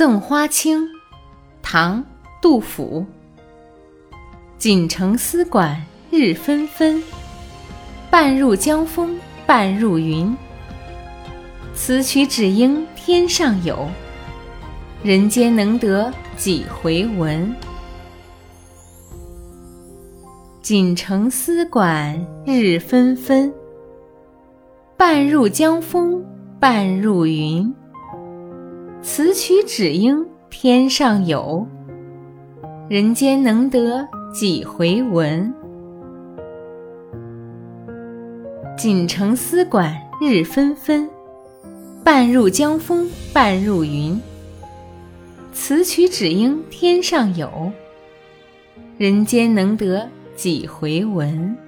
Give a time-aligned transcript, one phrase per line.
[0.00, 0.88] 赠花卿，
[1.60, 1.98] 唐·
[2.40, 3.04] 杜甫。
[4.56, 5.78] 锦城丝管
[6.10, 7.02] 日纷纷，
[8.08, 10.34] 半入江风半入云。
[11.74, 13.86] 此曲只应天上有，
[15.02, 17.54] 人间能得几回闻？
[20.62, 23.52] 锦城丝管日纷纷，
[24.96, 26.24] 半入江风
[26.58, 27.70] 半入云。
[29.12, 31.66] 此曲只应天上有，
[32.88, 35.52] 人间能得几回闻？
[38.78, 41.10] 锦城丝管日纷纷，
[42.04, 44.16] 半入江风半入云。
[45.52, 47.72] 此曲只应天上有，
[48.96, 51.58] 人间能得几回闻？